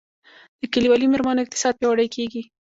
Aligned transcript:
د 0.59 0.61
کلیوالي 0.73 1.07
میرمنو 1.11 1.43
اقتصاد 1.43 1.73
پیاوړی 1.79 2.07
کیږي 2.15 2.41